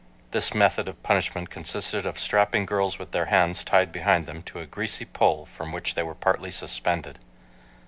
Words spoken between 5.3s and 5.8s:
from